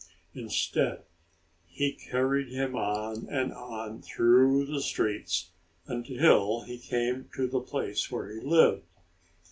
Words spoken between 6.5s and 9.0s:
he came to the place where he lived.